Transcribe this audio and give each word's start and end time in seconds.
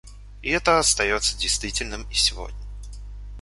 И 0.41 0.49
это 0.49 0.79
остается 0.79 1.37
действительным 1.37 2.09
и 2.09 2.15
сегодня. 2.15 2.57